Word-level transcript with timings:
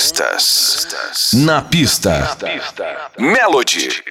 Pistas. 0.00 1.32
Na 1.34 1.60
pista. 1.60 2.36
Melody. 3.18 4.02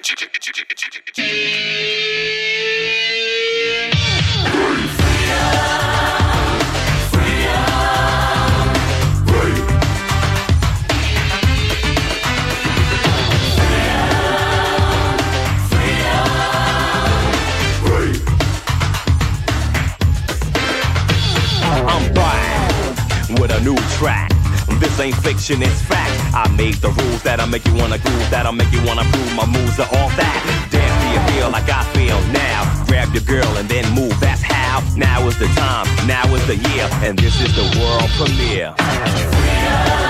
Fiction, 25.30 25.62
it's 25.62 25.80
fact. 25.82 26.10
I 26.34 26.50
made 26.56 26.74
the 26.76 26.90
rules 26.90 27.22
that'll 27.22 27.46
make 27.46 27.64
you 27.64 27.74
wanna 27.74 27.98
groove, 27.98 28.30
that'll 28.30 28.52
make 28.52 28.72
you 28.72 28.82
wanna 28.84 29.04
prove 29.12 29.32
my 29.34 29.46
moves 29.46 29.78
are 29.78 29.90
all 29.96 30.10
that. 30.18 30.38
Dance 30.70 30.96
till 30.98 31.10
you 31.14 31.20
feel 31.30 31.50
like 31.50 31.68
I 31.70 31.84
feel 31.94 32.18
now. 32.32 32.60
Grab 32.86 33.14
your 33.14 33.22
girl 33.22 33.50
and 33.56 33.68
then 33.68 33.86
move, 33.94 34.18
that's 34.20 34.42
how. 34.42 34.82
Now 34.96 35.26
is 35.28 35.38
the 35.38 35.46
time, 35.54 35.86
now 36.06 36.26
is 36.34 36.44
the 36.46 36.56
year, 36.56 36.88
and 37.06 37.16
this 37.16 37.40
is 37.40 37.54
the 37.54 37.66
world 37.78 38.10
premiere. 38.18 40.09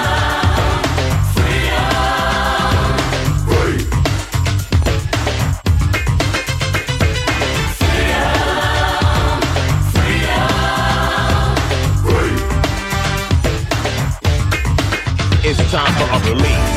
It's 15.51 15.59
time 15.73 15.91
for 15.99 16.07
a 16.07 16.19
release. 16.31 16.71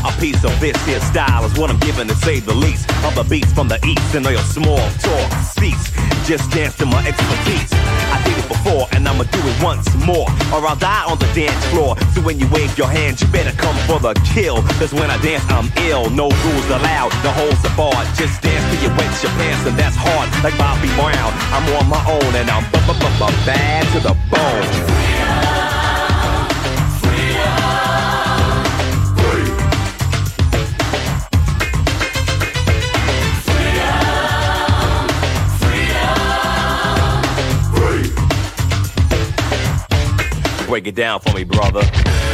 A 0.00 0.12
piece 0.18 0.42
of 0.48 0.58
this 0.58 0.80
here 0.86 1.00
style 1.00 1.44
is 1.44 1.58
what 1.58 1.68
I'm 1.68 1.78
giving 1.80 2.08
to 2.08 2.14
say 2.24 2.40
the 2.40 2.54
least. 2.54 2.88
Of 3.04 3.14
the 3.16 3.22
beats 3.22 3.52
from 3.52 3.68
the 3.68 3.76
east 3.84 4.14
and 4.14 4.24
all 4.24 4.32
your 4.32 4.48
small 4.48 4.80
talk 5.04 5.28
cease. 5.44 5.92
Just 6.24 6.50
dance 6.50 6.74
to 6.80 6.86
my 6.86 7.04
expertise. 7.04 7.68
I 8.08 8.16
did 8.24 8.32
it 8.40 8.48
before 8.48 8.88
and 8.92 9.06
I'ma 9.06 9.24
do 9.28 9.40
it 9.44 9.62
once 9.62 9.92
more. 10.08 10.24
Or 10.56 10.64
I'll 10.64 10.74
die 10.74 11.04
on 11.04 11.18
the 11.18 11.28
dance 11.36 11.52
floor. 11.68 12.00
So 12.16 12.22
when 12.22 12.40
you 12.40 12.48
wave 12.48 12.72
your 12.78 12.88
hands, 12.88 13.20
you 13.20 13.28
better 13.28 13.52
come 13.60 13.76
for 13.84 14.00
the 14.00 14.14
kill. 14.32 14.62
Cause 14.80 14.94
when 14.94 15.10
I 15.10 15.20
dance, 15.20 15.44
I'm 15.52 15.68
ill. 15.84 16.08
No 16.08 16.32
rules 16.32 16.68
allowed, 16.72 17.12
the 17.20 17.28
holes 17.28 17.60
are 17.60 17.76
barred. 17.76 18.08
Just 18.16 18.40
dance 18.40 18.64
till 18.72 18.88
you 18.88 18.90
wet 18.96 19.12
your 19.20 19.36
pants 19.36 19.68
and 19.68 19.76
that's 19.76 20.00
hard. 20.00 20.32
Like 20.40 20.56
Bobby 20.56 20.88
Brown, 20.96 21.28
I'm 21.52 21.68
on 21.76 21.92
my 21.92 22.00
own 22.08 22.32
and 22.40 22.48
I'm 22.48 22.64
bad 23.44 23.84
to 23.92 24.00
the 24.00 24.16
bone. 24.32 25.03
Break 40.74 40.88
it 40.88 40.96
down 40.96 41.20
for 41.20 41.32
me, 41.32 41.44
brother. 41.44 42.33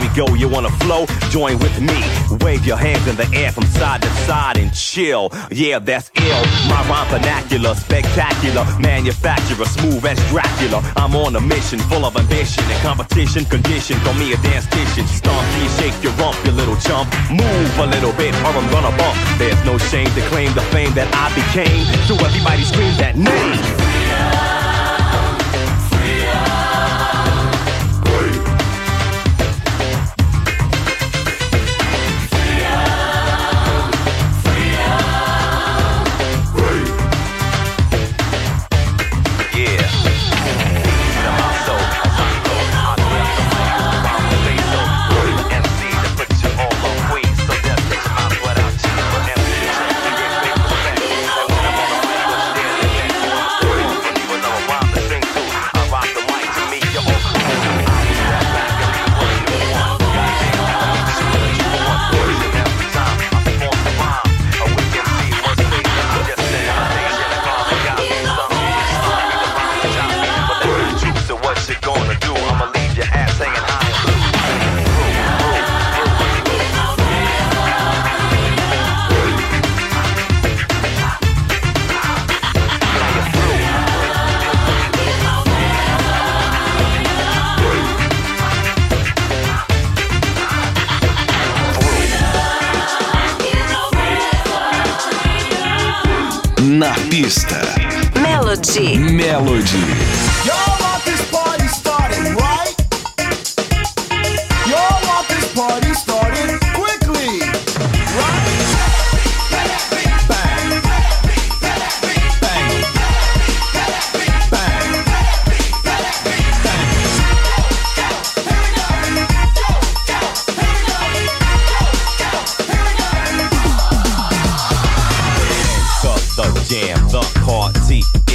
We 0.00 0.08
go. 0.14 0.34
You 0.34 0.48
wanna 0.48 0.70
flow? 0.84 1.06
Join 1.30 1.58
with 1.58 1.80
me. 1.80 1.98
Wave 2.44 2.66
your 2.66 2.76
hands 2.76 3.06
in 3.06 3.16
the 3.16 3.28
air 3.34 3.52
from 3.52 3.64
side 3.78 4.02
to 4.02 4.10
side 4.26 4.56
and 4.58 4.72
chill. 4.74 5.30
Yeah, 5.50 5.78
that's 5.78 6.10
ill. 6.16 6.42
My 6.68 6.80
rhyme 6.88 7.08
vernacular, 7.08 7.74
spectacular. 7.74 8.64
Manufacturer, 8.80 9.64
smooth 9.66 10.04
as 10.04 10.18
Dracula. 10.28 10.82
I'm 10.96 11.14
on 11.16 11.36
a 11.36 11.40
mission 11.40 11.78
full 11.90 12.04
of 12.04 12.16
ambition 12.16 12.64
and 12.64 12.80
competition. 12.82 13.44
Condition 13.44 13.96
for 14.00 14.14
me 14.14 14.32
a 14.32 14.36
dance 14.38 14.66
kitchen. 14.66 15.06
Stomp, 15.06 15.46
you 15.62 15.68
shake 15.78 15.96
your 16.02 16.12
rump, 16.14 16.36
you 16.44 16.52
little 16.52 16.76
chump. 16.76 17.08
Move 17.30 17.78
a 17.78 17.86
little 17.86 18.12
bit 18.12 18.34
or 18.44 18.52
I'm 18.56 18.70
gonna 18.70 18.96
bump. 18.96 19.16
There's 19.38 19.62
no 19.64 19.78
shame 19.78 20.08
to 20.14 20.22
claim 20.28 20.52
the 20.54 20.62
fame 20.74 20.92
that 20.94 21.08
I 21.14 21.28
became. 21.34 21.84
So 22.08 22.14
everybody 22.24 22.62
scream 22.64 22.94
that 22.98 23.16
name. 23.16 23.85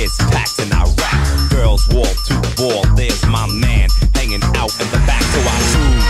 Is 0.01 0.17
packed 0.33 0.57
and 0.57 0.73
I 0.73 0.81
rap. 0.97 1.19
Girls 1.53 1.85
wall 1.93 2.09
to 2.09 2.33
wall, 2.57 2.81
there's 2.97 3.21
my 3.29 3.45
man 3.53 3.87
hanging 4.17 4.41
out 4.57 4.73
in 4.81 4.87
the 4.89 5.01
back. 5.05 5.21
So 5.21 5.39
I 5.45 5.57
cruise, 5.69 6.07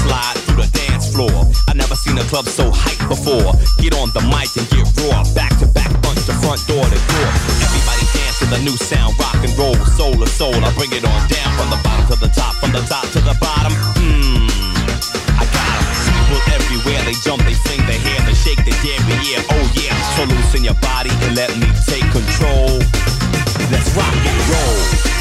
slide 0.00 0.36
through 0.48 0.64
the 0.64 0.70
dance 0.72 1.12
floor. 1.12 1.44
I 1.68 1.76
never 1.76 1.94
seen 1.94 2.16
a 2.16 2.24
club 2.32 2.46
so 2.48 2.72
hyped 2.72 3.04
before. 3.08 3.52
Get 3.84 3.92
on 4.00 4.08
the 4.16 4.24
mic 4.32 4.48
and 4.56 4.64
get 4.72 4.88
raw, 5.04 5.20
back 5.36 5.52
to 5.60 5.68
back, 5.68 5.92
punch 6.00 6.24
the 6.24 6.32
front 6.40 6.64
door 6.64 6.84
to 6.84 6.98
door. 7.12 7.28
Everybody 7.60 8.04
dance 8.16 8.36
to 8.40 8.46
the 8.48 8.60
new 8.64 8.76
sound, 8.80 9.12
rock 9.20 9.36
and 9.44 9.52
roll, 9.60 9.76
soul 9.92 10.16
to 10.16 10.26
soul. 10.26 10.56
I 10.64 10.72
bring 10.72 10.92
it 10.96 11.04
on 11.04 11.20
down 11.28 11.50
from 11.60 11.68
the 11.68 11.80
bottom 11.84 12.08
to 12.12 12.16
the 12.16 12.32
top, 12.32 12.56
from 12.64 12.72
the 12.72 12.82
top 12.88 13.04
to 13.12 13.20
the 13.20 13.36
bottom. 13.44 13.76
Mmm, 14.00 14.48
I 15.36 15.44
got. 15.52 15.76
People 16.08 16.40
everywhere, 16.56 17.02
they 17.04 17.16
jump, 17.20 17.44
they 17.44 17.52
sing, 17.52 17.84
they 17.84 18.00
hear, 18.00 18.16
they 18.24 18.32
shake, 18.32 18.64
they 18.64 18.76
dare, 18.80 19.00
yeah, 19.20 19.44
oh 19.52 19.64
yeah. 19.76 19.92
So 20.16 20.24
loosen 20.24 20.64
your 20.64 20.78
body 20.80 21.12
and 21.28 21.36
let 21.36 21.52
me 21.60 21.68
take 21.84 22.08
control. 22.08 22.80
Let's 23.74 23.90
rock 23.96 24.14
and 24.14 24.48
roll. 24.50 25.13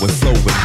and 0.00 0.10
slow 0.10 0.32
it. 0.32 0.56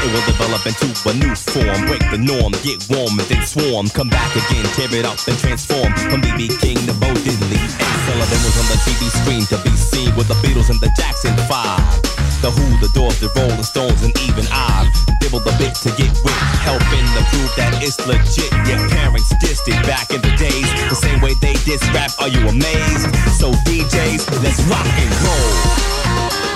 It 0.00 0.08
will 0.12 0.24
develop 0.24 0.64
into 0.64 0.88
a 1.04 1.12
new 1.12 1.34
form. 1.36 1.86
Break 1.86 2.00
the 2.08 2.16
norm, 2.16 2.56
get 2.64 2.80
warm 2.88 3.20
and 3.20 3.28
then 3.28 3.44
swarm. 3.44 3.88
Come 3.92 4.08
back 4.08 4.32
again, 4.32 4.64
tear 4.72 4.88
it 4.94 5.04
up 5.04 5.20
and 5.28 5.36
transform. 5.36 5.92
From 6.08 6.24
BB 6.24 6.56
King 6.60 6.80
to 6.88 6.94
Bo 6.96 7.12
Diddley. 7.20 7.60
Ed 7.60 7.98
Sullivan 8.08 8.40
was 8.40 8.56
on 8.56 8.66
the 8.72 8.78
TV 8.86 9.02
screen 9.12 9.44
to 9.52 9.58
be 9.60 9.74
seen 9.76 10.14
with 10.16 10.28
the 10.28 10.38
Beatles 10.40 10.70
and 10.70 10.80
the 10.80 10.88
Jackson 10.96 11.36
5. 11.44 12.40
The 12.40 12.50
Who, 12.50 12.66
the 12.80 12.88
Doors, 12.96 13.20
the 13.20 13.28
Rolling 13.36 13.62
Stones, 13.62 14.00
and 14.00 14.16
even 14.24 14.48
I've 14.48 14.88
dibbled 15.20 15.44
a 15.44 15.52
bit 15.60 15.76
to 15.84 15.90
get 16.00 16.08
with, 16.24 16.40
helping 16.64 17.04
to 17.12 17.22
prove 17.28 17.52
that 17.60 17.76
it's 17.84 18.00
legit. 18.08 18.48
Your 18.64 18.80
parents 18.88 19.28
dissed 19.44 19.68
it 19.68 19.76
back 19.84 20.08
in 20.08 20.24
the 20.24 20.32
days, 20.40 20.68
the 20.88 20.96
same 20.96 21.20
way 21.20 21.34
they 21.44 21.52
diss 21.68 21.84
rap. 21.92 22.10
Are 22.18 22.32
you 22.32 22.40
amazed? 22.48 23.12
So 23.36 23.52
DJs, 23.68 24.24
let's 24.40 24.60
rock 24.72 24.88
and 24.88 25.12
roll. 25.20 26.49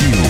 Brasil. 0.00 0.29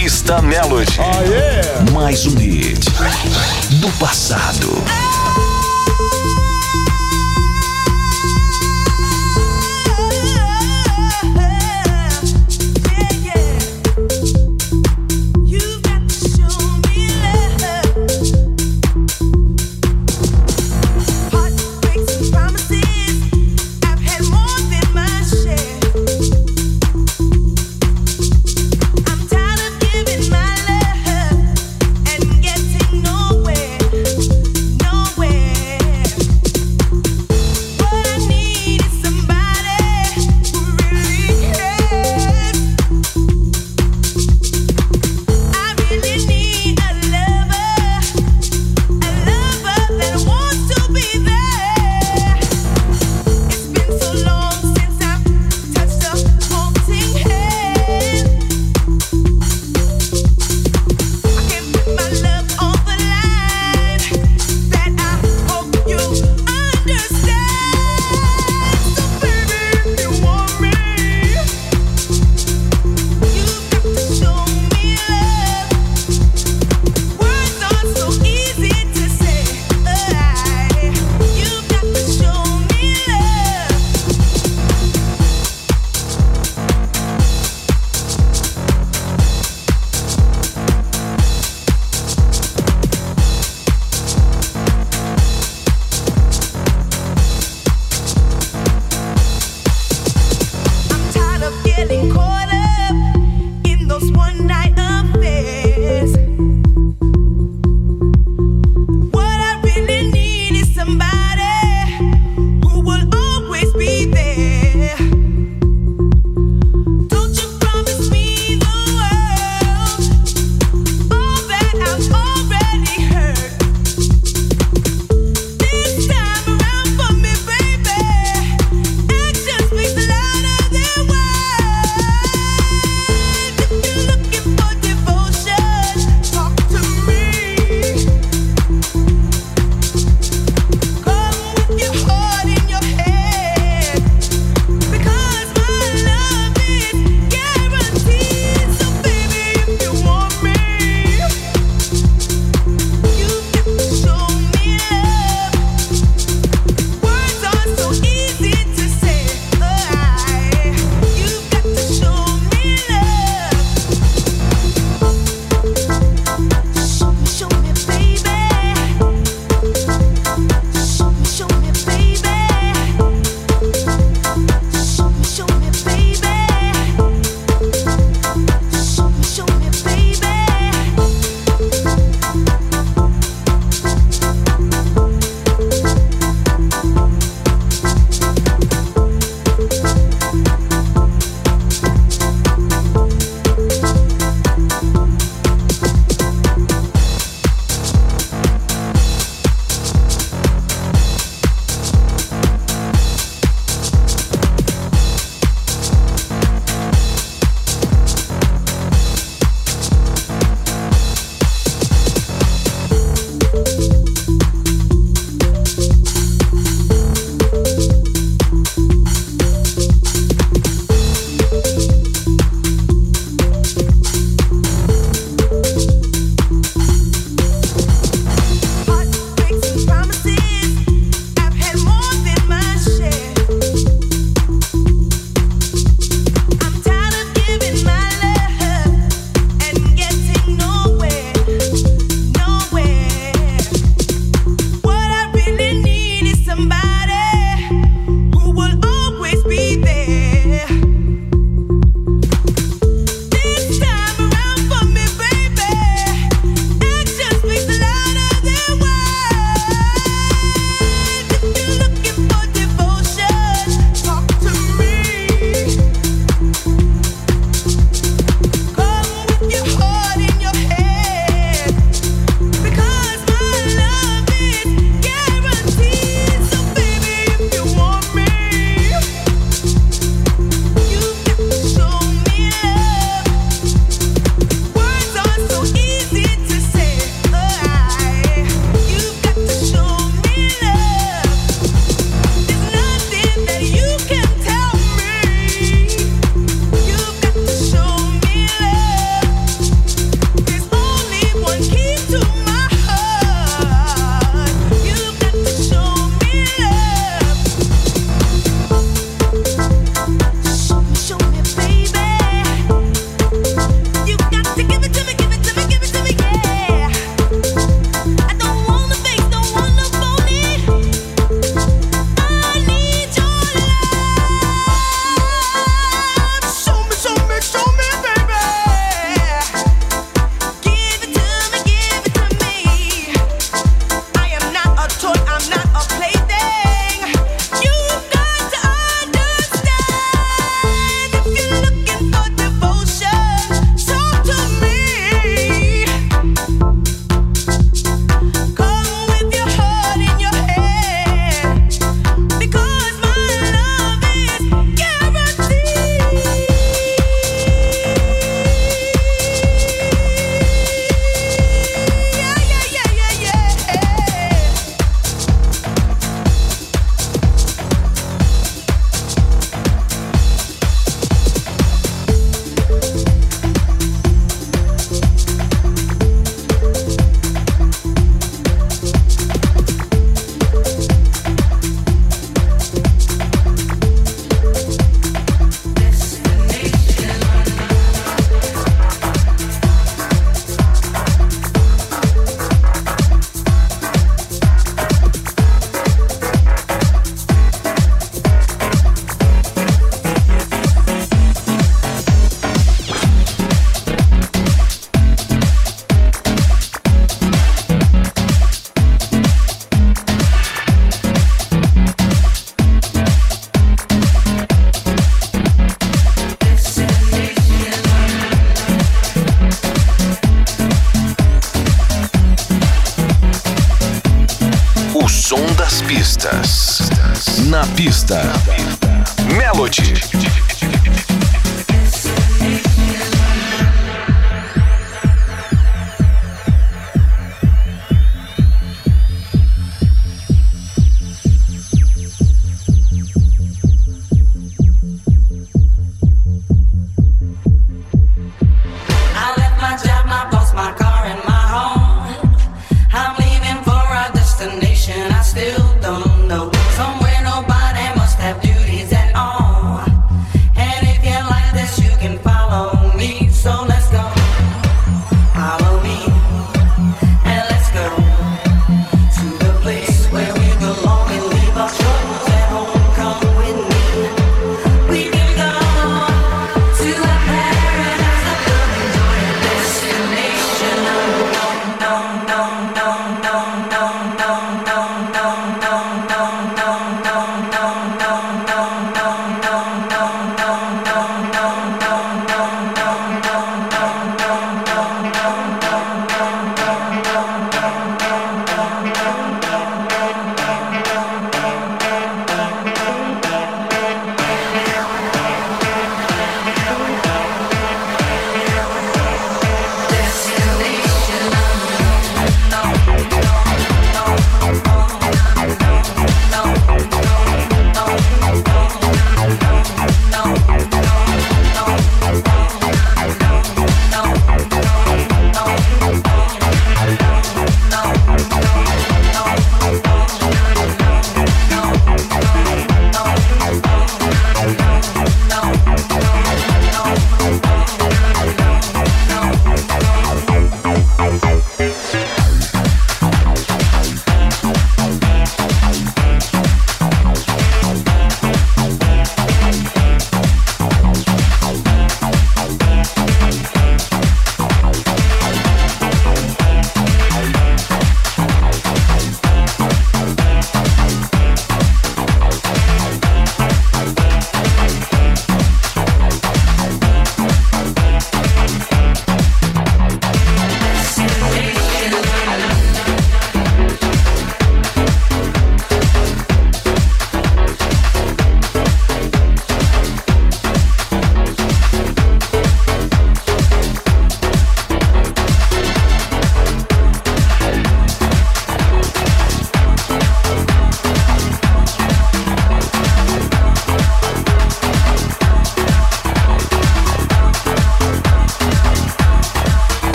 Pista 0.00 0.40
Melody. 0.40 0.96
Oh, 0.98 1.22
yeah. 1.30 1.92
Mais 1.92 2.24
um 2.26 2.34
hit 2.38 2.86
do 3.80 3.90
passado. 3.98 4.68
Nowhere, 4.68 5.19